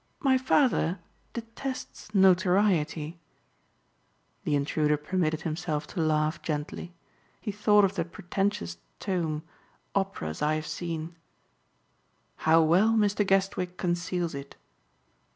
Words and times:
"My 0.19 0.35
father 0.35 0.97
detests 1.33 2.11
notoriety." 2.15 3.19
The 4.45 4.55
intruder 4.55 4.97
permitted 4.97 5.41
himself 5.41 5.85
to 5.93 6.01
laugh 6.01 6.41
gently. 6.41 6.95
He 7.39 7.51
thought 7.51 7.85
of 7.85 7.93
that 7.93 8.11
pretentious 8.11 8.79
tome 8.99 9.43
"Operas 9.93 10.41
I 10.41 10.55
Have 10.55 10.65
Seen." 10.65 11.17
"How 12.37 12.63
well 12.63 12.93
Mr. 12.93 13.23
Guestwick 13.23 13.77
conceals 13.77 14.33
it!" 14.33 14.55